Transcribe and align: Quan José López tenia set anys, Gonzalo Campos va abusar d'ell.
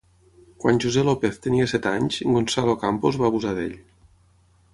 Quan 0.61 0.79
José 0.85 1.03
López 1.09 1.37
tenia 1.43 1.67
set 1.73 1.85
anys, 1.91 2.19
Gonzalo 2.37 2.77
Campos 2.85 3.21
va 3.25 3.31
abusar 3.31 3.55
d'ell. 3.61 3.79